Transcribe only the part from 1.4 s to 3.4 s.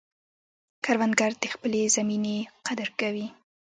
د خپلې زمینې قدر کوي